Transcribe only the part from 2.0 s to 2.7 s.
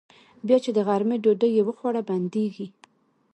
بيدېږي.